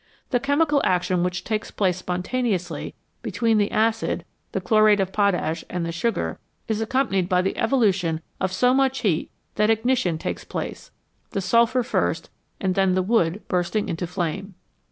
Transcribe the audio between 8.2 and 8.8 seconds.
of so